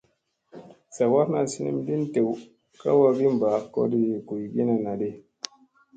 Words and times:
Zawaarna 0.95 1.41
sinim 1.51 1.77
lin 1.87 2.01
dew 2.13 2.29
ka 2.79 2.89
wagii 2.99 3.33
mɓa 3.37 3.51
koɗii 3.73 4.11
guygiina 4.27 4.73
naa 4.83 4.97
di. 4.99 5.09